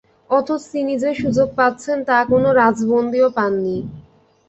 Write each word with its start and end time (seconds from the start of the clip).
অথচ 0.29 0.61
তিনি 0.73 0.93
যে 1.03 1.11
সুযোগ 1.15 1.47
পাচ্ছেন, 1.55 1.97
তা 2.09 2.17
কোনো 2.31 2.49
রাজবন্দীও 2.53 3.27
পাননি। 3.37 3.77